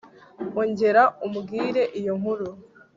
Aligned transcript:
ongera 0.61 1.03
umbwire 1.25 1.83
iyo 1.99 2.13
nkuru 2.19 2.47